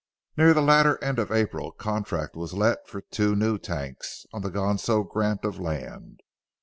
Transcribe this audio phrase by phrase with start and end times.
[0.35, 4.41] Near the latter end of April, a contract was let for two new tanks on
[4.41, 6.21] the Ganso grant of land.